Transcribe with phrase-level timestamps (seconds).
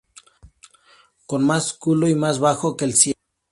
[1.27, 3.19] Con más culo y más bajo que el Siena.